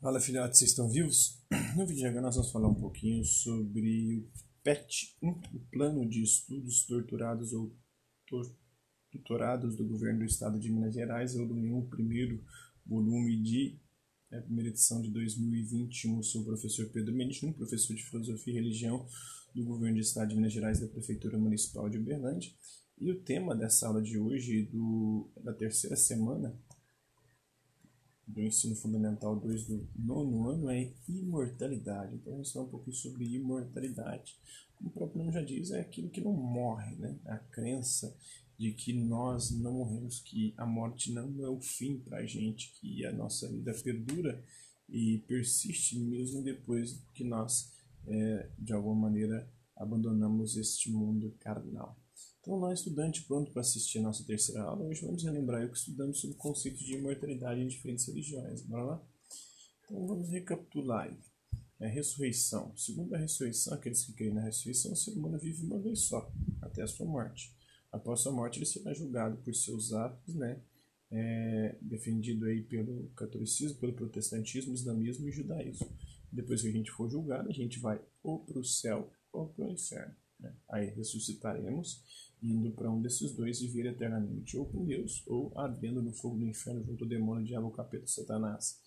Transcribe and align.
Fala 0.00 0.20
filhotes, 0.20 0.60
vocês 0.60 0.70
estão 0.70 0.88
vivos? 0.88 1.42
No 1.76 1.84
vídeo 1.84 2.02
de 2.02 2.06
agora 2.06 2.22
nós 2.22 2.36
vamos 2.36 2.52
falar 2.52 2.68
um 2.68 2.74
pouquinho 2.74 3.24
sobre 3.24 4.18
o 4.18 4.30
PET-1, 4.62 5.54
o 5.54 5.60
Plano 5.72 6.08
de 6.08 6.22
Estudos 6.22 6.86
Torturados 6.86 7.52
ou 7.52 7.76
Tutorados 9.10 9.76
do 9.76 9.84
Governo 9.84 10.20
do 10.20 10.24
Estado 10.24 10.58
de 10.60 10.70
Minas 10.70 10.94
Gerais, 10.94 11.34
é 11.34 11.40
o 11.40 11.46
do 11.46 11.88
primeiro 11.88 12.44
volume 12.86 13.42
de 13.42 13.80
é, 14.30 14.40
primeira 14.40 14.70
edição 14.70 15.02
de 15.02 15.10
2021. 15.10 16.18
Eu 16.18 16.22
sou 16.22 16.42
o 16.42 16.44
professor 16.44 16.88
Pedro 16.90 17.12
Menino, 17.12 17.52
professor 17.54 17.94
de 17.96 18.04
Filosofia 18.04 18.52
e 18.52 18.56
Religião 18.56 19.04
do 19.52 19.64
Governo 19.64 19.96
do 19.96 20.00
Estado 20.00 20.28
de 20.28 20.36
Minas 20.36 20.52
Gerais 20.52 20.78
da 20.78 20.86
Prefeitura 20.86 21.36
Municipal 21.36 21.88
de 21.88 21.98
Uberlândia. 21.98 22.52
E 23.00 23.10
o 23.10 23.20
tema 23.20 23.54
dessa 23.56 23.88
aula 23.88 24.00
de 24.00 24.16
hoje, 24.16 24.62
do, 24.62 25.28
da 25.42 25.52
terceira 25.52 25.96
semana, 25.96 26.56
do 28.28 28.42
ensino 28.42 28.76
fundamental 28.76 29.34
2 29.34 29.66
do 29.66 29.88
nono 29.96 30.50
ano 30.50 30.70
é 30.70 30.92
imortalidade. 31.08 32.14
Então 32.14 32.34
vamos 32.34 32.52
falar 32.52 32.66
um 32.66 32.68
pouquinho 32.68 32.94
sobre 32.94 33.24
imortalidade. 33.24 34.36
Como 34.76 34.90
o 34.90 34.92
próprio 34.92 35.18
nome 35.18 35.32
já 35.32 35.42
diz, 35.42 35.70
é 35.70 35.80
aquilo 35.80 36.10
que 36.10 36.20
não 36.20 36.32
morre, 36.32 36.94
né? 36.96 37.18
A 37.24 37.38
crença 37.38 38.14
de 38.58 38.72
que 38.72 38.92
nós 38.92 39.50
não 39.50 39.72
morremos, 39.72 40.20
que 40.20 40.52
a 40.56 40.66
morte 40.66 41.12
não 41.12 41.44
é 41.44 41.48
o 41.48 41.60
fim 41.60 41.98
para 41.98 42.18
a 42.18 42.26
gente, 42.26 42.72
que 42.80 43.04
a 43.06 43.12
nossa 43.12 43.48
vida 43.48 43.72
perdura 43.82 44.44
e 44.88 45.18
persiste 45.26 45.98
mesmo 45.98 46.42
depois 46.42 47.00
que 47.14 47.24
nós, 47.24 47.72
é, 48.06 48.48
de 48.58 48.72
alguma 48.72 49.08
maneira, 49.08 49.48
abandonamos 49.76 50.56
este 50.56 50.90
mundo 50.90 51.34
carnal. 51.40 51.96
Então, 52.48 52.56
olá, 52.56 52.72
estudante 52.72 53.24
pronto 53.24 53.52
para 53.52 53.60
assistir 53.60 53.98
a 53.98 54.02
nossa 54.02 54.24
terceira 54.24 54.62
aula. 54.62 54.86
Hoje 54.86 55.04
vamos 55.04 55.22
relembrar 55.22 55.66
o 55.66 55.70
que 55.70 55.76
estudamos 55.76 56.18
sobre 56.18 56.34
o 56.34 56.38
conceito 56.38 56.78
de 56.78 56.94
imortalidade 56.94 57.60
em 57.60 57.68
diferentes 57.68 58.06
religiões. 58.06 58.62
Bora 58.62 58.84
lá? 58.84 59.06
Então, 59.84 60.06
vamos 60.06 60.30
recapitular. 60.30 61.14
É 61.78 61.84
a 61.84 61.90
ressurreição. 61.90 62.74
Segundo 62.74 63.14
a 63.14 63.18
ressurreição, 63.18 63.74
aqueles 63.74 64.02
que 64.02 64.14
creem 64.14 64.32
na 64.32 64.40
ressurreição, 64.40 64.92
o 64.92 64.96
ser 64.96 65.10
humano 65.10 65.38
vive 65.38 65.62
uma 65.62 65.78
vez 65.78 66.00
só, 66.04 66.32
até 66.62 66.80
a 66.80 66.86
sua 66.86 67.04
morte. 67.04 67.54
Após 67.92 68.20
sua 68.20 68.32
morte, 68.32 68.58
ele 68.58 68.64
será 68.64 68.94
julgado 68.94 69.36
por 69.42 69.54
seus 69.54 69.92
atos, 69.92 70.34
né? 70.34 70.58
É, 71.10 71.76
defendido 71.82 72.46
aí 72.46 72.62
pelo 72.62 73.10
catolicismo, 73.10 73.76
pelo 73.78 73.92
protestantismo, 73.92 74.72
islamismo 74.72 75.28
e 75.28 75.32
judaísmo. 75.32 75.86
Depois 76.32 76.62
que 76.62 76.68
a 76.68 76.72
gente 76.72 76.90
for 76.92 77.10
julgado, 77.10 77.50
a 77.50 77.52
gente 77.52 77.78
vai 77.78 78.00
ou 78.22 78.38
para 78.38 78.58
o 78.58 78.64
céu 78.64 79.12
ou 79.30 79.48
para 79.48 79.66
o 79.66 79.70
inferno. 79.70 80.16
Né? 80.38 80.54
Aí 80.70 80.86
ressuscitaremos 80.90 82.02
indo 82.42 82.70
para 82.72 82.90
um 82.90 83.00
desses 83.02 83.32
dois 83.34 83.60
e 83.60 83.66
vir 83.66 83.86
eternamente, 83.86 84.56
ou 84.56 84.66
com 84.66 84.84
Deus, 84.84 85.24
ou 85.26 85.52
ardendo 85.58 86.00
no 86.00 86.12
fogo 86.12 86.38
do 86.38 86.46
inferno 86.46 86.84
junto 86.84 87.04
ao 87.04 87.10
demônio, 87.10 87.44
diabo, 87.44 87.70
capeta, 87.70 88.06
Satanás. 88.06 88.80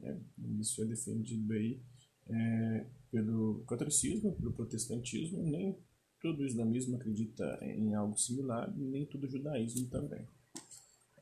É, 0.00 0.16
isso 0.58 0.82
é 0.82 0.86
defendido 0.86 1.52
aí 1.52 1.80
é, 2.28 2.86
pelo 3.10 3.62
catolicismo, 3.68 4.34
pelo 4.34 4.52
protestantismo, 4.52 5.42
nem 5.42 5.78
todo 6.20 6.46
islamismo 6.46 6.96
acredita 6.96 7.58
em 7.62 7.94
algo 7.94 8.16
similar, 8.18 8.74
nem 8.74 9.04
todo 9.04 9.28
judaísmo 9.28 9.88
também. 9.88 10.26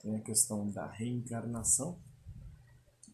Tem 0.01 0.17
a 0.17 0.21
questão 0.21 0.71
da 0.71 0.89
reencarnação, 0.91 2.01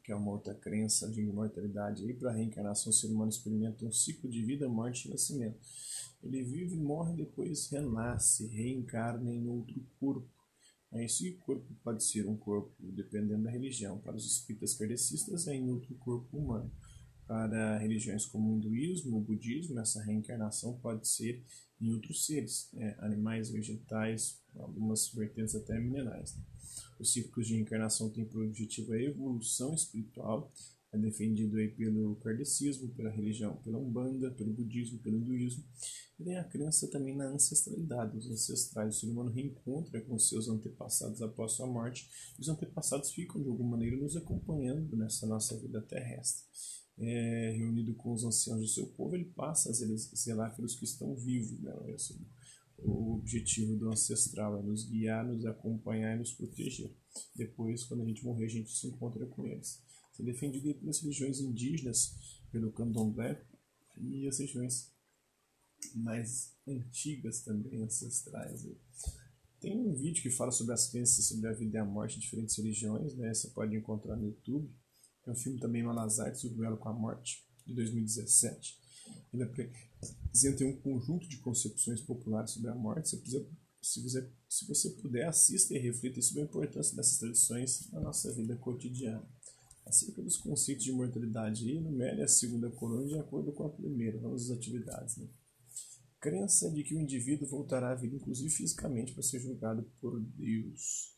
que 0.08 0.12
é 0.12 0.16
uma 0.16 0.32
outra 0.32 0.54
crença 0.54 1.06
de 1.06 1.20
imortalidade. 1.20 2.08
E 2.08 2.14
para 2.14 2.30
a 2.30 2.32
reencarnação, 2.32 2.88
o 2.88 2.94
ser 2.94 3.08
humano 3.08 3.28
experimenta 3.28 3.84
um 3.84 3.92
ciclo 3.92 4.30
de 4.30 4.42
vida, 4.42 4.66
morte 4.66 5.06
e 5.06 5.10
nascimento. 5.10 5.60
Ele 6.22 6.42
vive, 6.42 6.76
morre, 6.76 7.14
depois 7.14 7.68
renasce, 7.68 8.46
reencarna 8.46 9.30
em 9.30 9.46
outro 9.46 9.86
corpo. 10.00 10.26
Esse 10.94 11.32
corpo 11.32 11.74
pode 11.84 12.02
ser 12.02 12.26
um 12.26 12.38
corpo, 12.38 12.74
dependendo 12.80 13.42
da 13.42 13.50
religião. 13.50 13.98
Para 13.98 14.16
os 14.16 14.24
espíritas 14.24 14.72
kardecistas, 14.72 15.46
é 15.46 15.54
em 15.54 15.70
outro 15.70 15.94
corpo 15.96 16.38
humano. 16.38 16.72
Para 17.26 17.76
religiões 17.76 18.24
como 18.24 18.50
o 18.50 18.56
hinduísmo, 18.56 19.18
o 19.18 19.20
budismo, 19.20 19.78
essa 19.78 20.02
reencarnação 20.02 20.78
pode 20.78 21.06
ser 21.06 21.44
em 21.78 21.92
outros 21.92 22.24
seres, 22.24 22.70
né? 22.72 22.96
animais, 23.00 23.50
vegetais, 23.50 24.40
algumas 24.56 25.12
vertentes 25.12 25.54
até 25.54 25.78
minerais. 25.78 26.34
Né? 26.34 26.42
Os 26.98 27.12
ciclos 27.12 27.46
de 27.46 27.54
reencarnação 27.54 28.10
têm 28.10 28.24
por 28.24 28.44
objetivo 28.44 28.92
a 28.92 29.02
evolução 29.02 29.74
espiritual 29.74 30.52
é 30.90 30.96
defendido 30.96 31.58
aí 31.58 31.68
pelo 31.68 32.16
kardecismo, 32.16 32.88
pela 32.94 33.10
religião, 33.10 33.56
pela 33.56 33.78
umbanda, 33.78 34.30
pelo 34.30 34.52
budismo, 34.52 34.98
pelo 35.00 35.18
hinduísmo. 35.18 35.62
E 36.18 36.24
tem 36.24 36.38
a 36.38 36.44
crença 36.44 36.88
também 36.88 37.14
na 37.14 37.26
ancestralidade, 37.26 38.16
os 38.16 38.30
ancestrais. 38.30 38.96
O 38.96 39.00
ser 39.00 39.06
humano 39.06 39.30
reencontra 39.30 40.00
com 40.00 40.18
seus 40.18 40.48
antepassados 40.48 41.20
após 41.20 41.52
sua 41.52 41.66
morte. 41.66 42.08
Os 42.38 42.48
antepassados 42.48 43.12
ficam, 43.12 43.42
de 43.42 43.48
alguma 43.48 43.72
maneira, 43.72 43.96
nos 43.96 44.16
acompanhando 44.16 44.96
nessa 44.96 45.26
nossa 45.26 45.56
vida 45.58 45.80
terrestre. 45.82 46.46
É, 47.00 47.54
reunido 47.56 47.94
com 47.94 48.12
os 48.12 48.24
anciãos 48.24 48.60
do 48.60 48.66
seu 48.66 48.86
povo, 48.86 49.14
ele 49.14 49.26
passa 49.26 49.70
a 49.70 49.72
zelar 49.72 50.56
pelos 50.56 50.74
que 50.74 50.84
estão 50.84 51.14
vivos. 51.14 51.60
Né? 51.60 51.72
O 52.78 53.14
objetivo 53.14 53.76
do 53.76 53.90
ancestral 53.90 54.58
é 54.58 54.62
nos 54.62 54.84
guiar, 54.84 55.26
nos 55.26 55.44
acompanhar 55.44 56.14
e 56.14 56.18
nos 56.18 56.32
proteger. 56.32 56.94
Depois, 57.34 57.84
quando 57.84 58.02
a 58.02 58.06
gente 58.06 58.24
morrer, 58.24 58.46
a 58.46 58.48
gente 58.48 58.70
se 58.70 58.86
encontra 58.86 59.26
com 59.26 59.46
eles 59.46 59.82
foi 60.18 60.24
defendido 60.24 60.74
pelas 60.74 61.00
religiões 61.00 61.38
indígenas, 61.38 62.16
pelo 62.50 62.72
candomblé 62.72 63.40
e 63.96 64.26
as 64.26 64.40
regiões 64.40 64.92
mais 65.94 66.52
antigas 66.66 67.42
também, 67.42 67.80
ancestrais. 67.84 68.66
Tem 69.60 69.78
um 69.78 69.94
vídeo 69.94 70.20
que 70.20 70.30
fala 70.30 70.50
sobre 70.50 70.74
as 70.74 70.90
crenças 70.90 71.24
sobre 71.24 71.46
a 71.46 71.52
vida 71.52 71.78
e 71.78 71.80
a 71.80 71.84
morte 71.84 72.16
de 72.16 72.22
diferentes 72.22 72.56
religiões, 72.56 73.14
né? 73.14 73.32
Você 73.32 73.48
pode 73.50 73.76
encontrar 73.76 74.16
no 74.16 74.26
YouTube. 74.26 74.68
Tem 75.24 75.32
um 75.32 75.36
filme 75.36 75.60
também, 75.60 75.84
Malas 75.84 76.18
Artes, 76.18 76.42
O 76.42 76.50
Duelo 76.50 76.76
com 76.76 76.88
a 76.88 76.92
Morte, 76.92 77.44
de 77.64 77.74
2017. 77.74 78.76
Ele 79.42 79.70
apresenta 80.24 80.64
um 80.64 80.76
conjunto 80.76 81.28
de 81.28 81.38
concepções 81.38 82.00
populares 82.00 82.52
sobre 82.52 82.70
a 82.70 82.74
morte. 82.74 83.08
Se 83.08 83.16
você, 83.16 83.46
se 83.80 84.02
você, 84.02 84.30
se 84.48 84.66
você 84.66 84.90
puder, 84.90 85.26
assista 85.26 85.74
e 85.74 85.78
reflita 85.78 86.20
sobre 86.20 86.42
a 86.42 86.44
importância 86.44 86.96
dessas 86.96 87.18
tradições 87.18 87.90
na 87.90 88.00
nossa 88.00 88.32
vida 88.32 88.56
cotidiana. 88.56 89.26
Acerca 89.86 90.20
dos 90.20 90.36
conceitos 90.36 90.84
de 90.84 90.90
imortalidade, 90.90 91.70
enumere 91.70 92.22
a 92.22 92.28
segunda 92.28 92.70
coluna 92.70 93.06
de 93.06 93.18
acordo 93.18 93.52
com 93.52 93.64
a 93.64 93.70
primeira. 93.70 94.18
Vamos 94.18 94.50
às 94.50 94.56
atividades. 94.56 95.16
Né? 95.16 95.26
Crença 96.20 96.70
de 96.70 96.84
que 96.84 96.94
o 96.94 97.00
indivíduo 97.00 97.48
voltará 97.48 97.92
à 97.92 97.94
vida, 97.94 98.14
inclusive 98.14 98.50
fisicamente, 98.50 99.12
para 99.12 99.22
ser 99.22 99.40
julgado 99.40 99.90
por 99.98 100.20
Deus. 100.20 101.14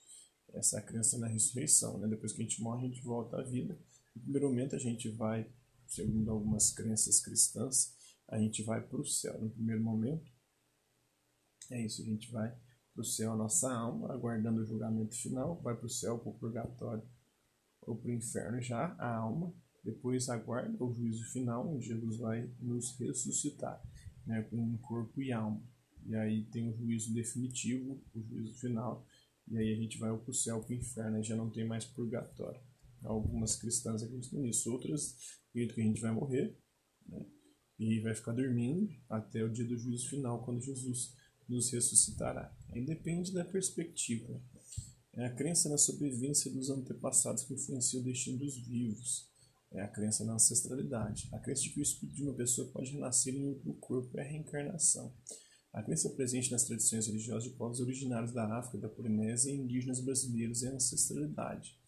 Essa 0.53 0.77
é 0.77 0.79
a 0.79 0.83
crença 0.83 1.19
na 1.19 1.27
ressurreição. 1.27 1.99
Né? 1.99 2.07
Depois 2.07 2.33
que 2.33 2.43
a 2.43 2.45
gente 2.45 2.63
morre, 2.63 2.87
a 2.87 2.89
gente 2.89 3.03
volta 3.03 3.39
à 3.39 3.43
vida. 3.43 3.77
No 4.15 4.23
primeiro 4.23 4.49
momento, 4.49 4.77
a 4.77 4.79
gente 4.79 5.09
vai, 5.09 5.51
segundo 5.89 6.31
algumas 6.31 6.71
crenças 6.71 7.19
cristãs, 7.19 7.95
a 8.31 8.39
gente 8.39 8.63
vai 8.63 8.81
para 8.81 9.01
o 9.01 9.05
céu. 9.05 9.41
No 9.41 9.51
primeiro 9.51 9.83
momento, 9.83 10.31
é 11.71 11.85
isso, 11.85 12.03
a 12.03 12.05
gente 12.05 12.31
vai 12.31 12.51
para 12.95 13.03
o 13.03 13.05
céu, 13.05 13.33
a 13.33 13.37
nossa 13.37 13.73
alma, 13.73 14.13
aguardando 14.13 14.61
o 14.61 14.67
julgamento 14.67 15.15
final, 15.15 15.61
vai 15.63 15.77
para 15.77 15.87
o 15.87 15.91
céu, 15.91 16.19
para 16.19 16.31
o 16.31 16.39
purgatório 16.39 17.07
ou 17.83 17.97
para 17.97 18.11
o 18.11 18.15
inferno 18.15 18.61
já, 18.61 18.95
a 18.99 19.17
alma, 19.17 19.55
depois 19.83 20.29
aguarda 20.29 20.85
o 20.85 20.93
juízo 20.93 21.25
final, 21.33 21.69
onde 21.69 21.87
Jesus 21.87 22.19
vai 22.19 22.47
nos 22.61 22.97
ressuscitar, 22.99 23.83
né, 24.27 24.43
com 24.43 24.79
corpo 24.79 25.23
e 25.23 25.33
alma. 25.33 25.63
E 26.05 26.15
aí 26.15 26.45
tem 26.47 26.69
o 26.69 26.77
juízo 26.77 27.15
definitivo, 27.15 28.03
o 28.15 28.23
juízo 28.23 28.55
final, 28.61 29.07
e 29.49 29.57
aí 29.57 29.73
a 29.73 29.77
gente 29.77 29.99
vai 29.99 30.17
para 30.17 30.31
o 30.31 30.35
céu, 30.35 30.61
para 30.61 30.73
o 30.73 30.77
inferno, 30.77 31.19
e 31.19 31.23
já 31.23 31.37
não 31.37 31.51
tem 31.51 31.67
mais 31.67 31.85
purgatório. 31.85 32.61
Algumas 33.03 33.57
cristãs 33.57 34.03
acreditam 34.03 34.41
nisso, 34.41 34.71
outras 34.71 35.17
acreditam 35.49 35.75
que 35.75 35.81
a 35.81 35.85
gente 35.85 36.01
vai 36.01 36.13
morrer, 36.13 36.59
né, 37.07 37.27
e 37.81 37.99
vai 37.99 38.15
ficar 38.15 38.33
dormindo 38.33 38.93
até 39.09 39.43
o 39.43 39.49
dia 39.49 39.65
do 39.65 39.79
juízo 39.79 40.11
final, 40.11 40.45
quando 40.45 40.61
Jesus 40.61 41.15
nos 41.49 41.71
ressuscitará. 41.71 42.55
Aí 42.69 42.85
depende 42.85 43.33
da 43.33 43.43
perspectiva. 43.43 44.39
É 45.15 45.25
a 45.25 45.35
crença 45.35 45.67
na 45.71 45.79
sobrevivência 45.79 46.53
dos 46.53 46.69
antepassados 46.69 47.43
que 47.43 47.55
influencia 47.55 47.99
o 47.99 48.03
destino 48.03 48.37
dos 48.37 48.55
vivos. 48.59 49.27
É 49.73 49.81
a 49.81 49.89
crença 49.89 50.25
na 50.25 50.35
ancestralidade. 50.35 51.31
A 51.33 51.39
crença 51.39 51.63
de 51.63 51.71
que 51.71 51.81
o 51.81 51.83
espírito 51.83 52.17
de 52.17 52.23
uma 52.23 52.35
pessoa 52.35 52.69
pode 52.71 52.93
renascer 52.93 53.35
em 53.35 53.49
outro 53.49 53.73
corpo 53.75 54.19
é 54.19 54.21
a 54.21 54.29
reencarnação. 54.29 55.11
A 55.73 55.83
crença 55.83 56.11
presente 56.11 56.51
nas 56.51 56.65
tradições 56.65 57.07
religiosas 57.07 57.45
de 57.45 57.57
povos 57.57 57.81
originários 57.81 58.33
da 58.33 58.59
África, 58.59 58.77
da 58.77 58.89
Polinésia 58.91 59.51
e 59.51 59.57
indígenas 59.57 60.01
brasileiros 60.01 60.63
é 60.65 60.69
a 60.69 60.75
ancestralidade. 60.75 61.79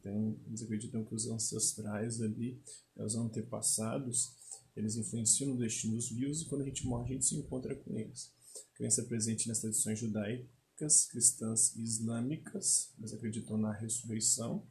Tem, 0.00 0.38
eles 0.46 0.62
acreditam 0.62 1.04
que 1.04 1.14
os 1.14 1.26
ancestrais 1.26 2.20
ali, 2.20 2.62
né, 2.94 3.04
os 3.04 3.16
antepassados, 3.16 4.41
eles 4.74 4.96
influenciam 4.96 5.50
no 5.50 5.58
destino 5.58 5.94
dos 5.94 6.10
vivos 6.10 6.42
e 6.42 6.46
quando 6.46 6.62
a 6.62 6.64
gente 6.64 6.86
morre 6.86 7.04
a 7.04 7.12
gente 7.14 7.26
se 7.26 7.36
encontra 7.36 7.74
com 7.76 7.98
eles. 7.98 8.32
A 8.74 8.76
crença 8.76 9.02
presente 9.04 9.48
nas 9.48 9.60
tradições 9.60 9.98
judaicas 9.98 11.06
cristãs 11.10 11.76
e 11.76 11.82
islâmicas, 11.82 12.92
elas 12.98 13.12
acreditam 13.12 13.56
na 13.56 13.72
ressurreição, 13.72 14.66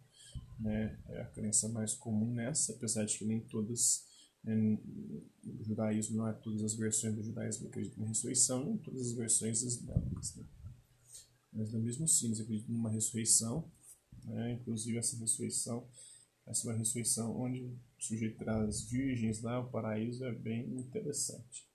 né? 0.59 0.99
é 1.07 1.21
a 1.21 1.25
crença 1.25 1.69
mais 1.69 1.93
comum 1.93 2.33
nessa, 2.33 2.73
apesar 2.73 3.05
de 3.05 3.17
que 3.17 3.25
nem 3.25 3.39
todas, 3.41 4.05
né, 4.43 4.53
o 5.43 5.63
judaísmo 5.63 6.17
não 6.17 6.27
é 6.27 6.33
todas 6.33 6.63
as 6.63 6.73
versões 6.73 7.15
do 7.15 7.23
judaísmo 7.23 7.67
acreditam 7.67 8.03
na 8.03 8.09
ressurreição, 8.09 8.65
nem 8.65 8.77
todas 8.77 9.07
as 9.07 9.13
versões 9.13 9.61
islâmicas. 9.61 10.35
Né? 10.35 10.45
Mas 11.53 11.71
no 11.71 11.79
mesmo 11.79 12.07
sim, 12.07 12.27
eles 12.27 12.39
acreditam 12.39 12.73
numa 12.73 12.89
ressurreição, 12.89 13.71
né? 14.25 14.53
inclusive 14.53 14.97
essa 14.97 15.17
ressurreição 15.17 15.87
Essa 16.45 16.67
é 16.67 16.71
uma 16.71 16.77
ressurreição 16.77 17.39
onde 17.39 17.73
o 18.01 18.03
sujeito 18.03 18.39
traz 18.39 18.81
virgens 18.81 19.41
lá, 19.41 19.59
o 19.59 19.69
paraíso 19.69 20.25
é 20.25 20.33
bem 20.33 20.75
interessante. 20.75 21.69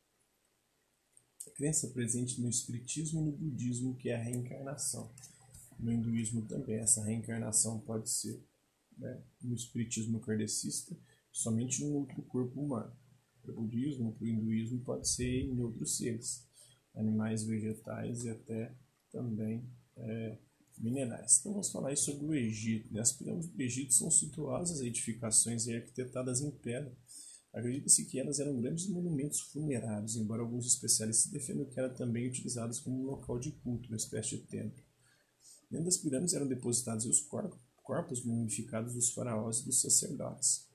A 1.46 1.50
crença 1.52 1.88
presente 1.90 2.40
no 2.40 2.48
espiritismo 2.48 3.20
e 3.20 3.24
no 3.24 3.32
budismo 3.32 3.96
que 3.96 4.08
é 4.08 4.16
a 4.16 4.22
reencarnação. 4.22 5.14
No 5.78 5.92
hinduísmo 5.92 6.42
também 6.42 6.80
essa 6.80 7.04
reencarnação 7.04 7.78
pode 7.80 8.10
ser 8.10 8.44
né, 8.98 9.22
no 9.40 9.54
espiritismo 9.54 10.18
kardecista 10.18 10.96
somente 11.30 11.84
num 11.84 11.94
outro 11.94 12.20
corpo 12.22 12.60
humano. 12.60 12.92
Para 13.40 13.52
o 13.52 13.62
budismo, 13.62 14.12
para 14.14 14.24
o 14.24 14.28
hinduísmo 14.28 14.80
pode 14.80 15.08
ser 15.08 15.44
em 15.44 15.60
outros 15.60 15.96
seres, 15.96 16.44
animais, 16.92 17.44
vegetais 17.44 18.24
e 18.24 18.30
até 18.30 18.74
também 19.12 19.64
é, 19.96 20.38
minerais. 20.78 21.38
Então 21.38 21.52
vamos 21.52 21.70
falar 21.70 21.96
sobre 21.96 22.26
o 22.26 22.34
Egito. 22.34 22.92
Né? 22.92 23.00
As 23.00 23.12
pirâmides 23.12 23.48
do 23.48 23.60
Egito 23.60 23.94
são 23.94 24.10
situosas 24.10 24.80
edificações 24.80 25.68
arquitetadas 25.68 26.40
em 26.40 26.50
pedra. 26.50 26.96
Acredita-se 27.52 28.04
que 28.04 28.20
elas 28.20 28.38
eram 28.38 28.60
grandes 28.60 28.86
monumentos 28.86 29.40
funerários, 29.40 30.16
embora 30.16 30.42
alguns 30.42 30.66
especialistas 30.66 31.32
defendam 31.32 31.64
que 31.64 31.80
eram 31.80 31.94
também 31.94 32.28
utilizadas 32.28 32.78
como 32.78 33.00
um 33.00 33.06
local 33.06 33.38
de 33.38 33.50
culto, 33.50 33.88
uma 33.88 33.96
espécie 33.96 34.36
de 34.36 34.42
templo. 34.42 34.84
Dentro 35.70 35.86
das 35.86 35.96
pirâmides 35.96 36.34
eram 36.34 36.46
depositados 36.46 37.06
os 37.06 37.20
corpos 37.82 38.24
mumificados 38.24 38.92
dos 38.92 39.10
faraós 39.10 39.60
e 39.60 39.64
dos 39.64 39.80
sacerdotes. 39.80 40.66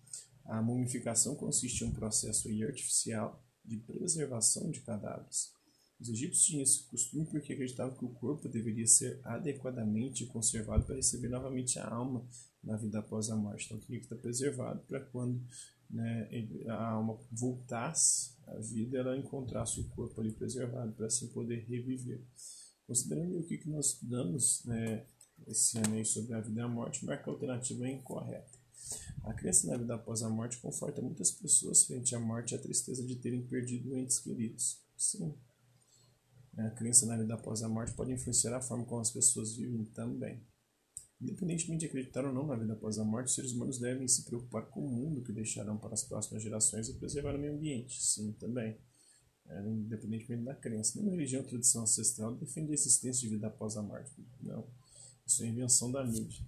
A 0.44 0.62
mumificação 0.62 1.36
consiste 1.36 1.84
em 1.84 1.88
um 1.88 1.94
processo 1.94 2.50
artificial 2.64 3.46
de 3.64 3.78
preservação 3.78 4.72
de 4.72 4.82
cadáveres. 4.82 5.54
Os 6.02 6.10
egípcios 6.10 6.46
tinham 6.46 6.64
esse 6.64 6.84
costume 6.86 7.28
porque 7.28 7.54
acreditavam 7.54 7.96
que 7.96 8.04
o 8.04 8.10
corpo 8.10 8.50
deveria 8.50 8.88
ser 8.88 9.22
adequadamente 9.24 10.26
conservado 10.26 10.84
para 10.84 10.96
receber 10.96 11.30
novamente 11.30 11.78
a 11.78 11.88
alma 11.88 12.26
na 12.64 12.76
vida 12.76 12.98
após 12.98 13.30
a 13.30 13.36
morte. 13.36 13.66
Então, 13.66 13.80
tinha 13.80 14.00
que 14.00 14.06
estar 14.06 14.16
preservado 14.16 14.82
para 14.88 15.00
quando 15.00 15.40
né, 15.88 16.28
a 16.68 16.92
alma 16.92 17.20
voltasse 17.32 18.32
à 18.48 18.58
vida, 18.58 18.98
ela 18.98 19.16
encontrasse 19.16 19.80
o 19.80 19.90
corpo 19.90 20.20
ali 20.20 20.32
preservado 20.32 20.92
para 20.94 21.06
assim 21.06 21.28
poder 21.28 21.66
reviver. 21.68 22.26
Considerando 22.88 23.40
o 23.40 23.44
que 23.44 23.70
nós 23.70 23.94
estudamos 23.94 24.66
né, 24.66 25.06
esse 25.48 25.78
ano 25.78 25.96
aí 25.96 26.06
sobre 26.06 26.34
a 26.34 26.42
vida 26.42 26.62
e 26.62 26.64
a 26.64 26.68
morte, 26.68 27.06
marca 27.06 27.30
a 27.30 27.34
alternativa 27.34 27.88
é 27.88 27.92
incorreta. 27.92 28.60
A 29.24 29.34
crença 29.34 29.68
na 29.68 29.78
vida 29.78 29.94
após 29.94 30.24
a 30.24 30.30
morte 30.30 30.58
conforta 30.58 31.00
muitas 31.00 31.30
pessoas 31.30 31.84
frente 31.84 32.16
à 32.16 32.20
morte 32.20 32.54
e 32.54 32.56
à 32.56 32.60
tristeza 32.60 33.06
de 33.06 33.16
terem 33.18 33.46
perdido 33.46 33.96
entes 33.96 34.20
queridos. 34.20 34.82
Sim, 34.98 35.36
a 36.58 36.70
crença 36.72 37.06
na 37.06 37.18
vida 37.18 37.34
após 37.34 37.64
a 37.64 37.70
morte 37.70 37.94
pode 37.94 38.12
influenciar 38.12 38.56
a 38.56 38.62
forma 38.62 38.86
como 38.86 39.02
as 39.02 39.12
pessoas 39.12 39.56
vivem 39.56 39.86
também. 39.86 40.42
Independentemente 41.22 41.82
de 41.82 41.86
acreditar 41.86 42.26
ou 42.26 42.34
não 42.34 42.48
na 42.48 42.56
vida 42.56 42.74
após 42.74 42.98
a 42.98 43.06
morte, 43.06 43.28
os 43.28 43.36
seres 43.36 43.52
humanos 43.52 43.78
devem 43.78 44.08
se 44.08 44.26
preocupar 44.26 44.66
com 44.70 44.84
o 44.84 44.90
mundo 44.90 45.22
que 45.22 45.32
deixarão 45.32 45.78
para 45.78 45.94
as 45.94 46.04
próximas 46.04 46.42
gerações 46.42 46.90
e 46.90 46.94
preservar 46.96 47.36
o 47.36 47.40
meio 47.40 47.54
ambiente. 47.54 48.02
Sim, 48.02 48.34
também. 48.34 48.78
É, 49.48 49.62
independentemente 49.68 50.44
da 50.44 50.56
crença. 50.56 50.94
Nenhuma 50.96 51.16
religião 51.16 51.42
ou 51.42 51.48
tradição 51.48 51.84
ancestral 51.84 52.36
defende 52.36 52.72
a 52.72 52.74
existência 52.74 53.22
de 53.22 53.36
vida 53.36 53.48
após 53.48 53.78
a 53.78 53.84
morte. 53.84 54.12
Não. 54.42 54.68
Isso 55.26 55.44
é 55.44 55.48
invenção 55.48 55.92
da 55.92 56.04
mídia. 56.04 56.44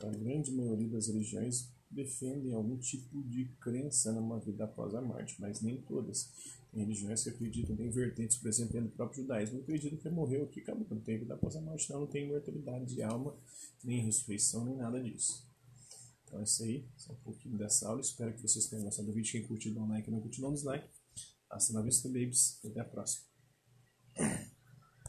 A 0.00 0.10
grande 0.10 0.52
maioria 0.52 0.88
das 0.88 1.08
religiões 1.08 1.68
defendem 1.90 2.52
algum 2.54 2.76
tipo 2.78 3.22
de 3.24 3.46
crença 3.60 4.12
numa 4.12 4.38
vida 4.38 4.64
após 4.64 4.94
a 4.94 5.00
morte, 5.00 5.40
mas 5.40 5.60
nem 5.60 5.80
todas. 5.82 6.30
Religiões 6.74 7.24
que 7.24 7.30
acreditam 7.30 7.74
em 7.76 7.90
vertentes, 7.90 8.36
por 8.36 8.48
exemplo, 8.48 8.80
no 8.80 8.90
próprio 8.90 9.22
judaísmo, 9.22 9.60
acredita 9.60 9.96
que 9.96 10.08
morreu 10.10 10.44
aqui, 10.44 10.60
acabou, 10.60 10.86
não 10.90 11.00
tem 11.00 11.18
vida 11.18 11.34
após 11.34 11.56
a 11.56 11.60
morte, 11.60 11.90
não, 11.90 12.00
não 12.00 12.06
tem 12.06 12.24
imortalidade 12.24 12.94
de 12.94 13.02
alma, 13.02 13.34
nem 13.82 14.04
ressurreição, 14.04 14.64
nem 14.64 14.76
nada 14.76 15.02
disso. 15.02 15.48
Então 16.24 16.40
é 16.40 16.44
isso 16.44 16.62
aí, 16.62 16.84
é 17.08 17.12
um 17.12 17.16
pouquinho 17.16 17.56
dessa 17.56 17.88
aula, 17.88 18.00
espero 18.00 18.34
que 18.34 18.42
vocês 18.42 18.66
tenham 18.66 18.84
gostado 18.84 19.08
do 19.08 19.14
vídeo, 19.14 19.32
quem 19.32 19.46
curtiu 19.46 19.74
dá 19.74 19.80
um 19.80 19.88
like, 19.88 20.10
não 20.10 20.20
curtiu 20.20 20.42
dá 20.42 20.48
um 20.48 20.54
dislike. 20.54 20.86
Hasta 21.50 21.72
la 21.72 21.80
vista, 21.80 22.08
babies, 22.08 22.60
até 22.62 22.80
a 22.80 22.84
próxima. 22.84 23.24